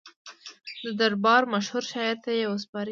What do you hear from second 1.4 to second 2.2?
مشهور شاعر